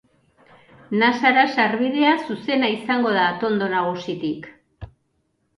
[1.01, 4.49] Nasara sarbidea zuzena izango da atondo nagusitik.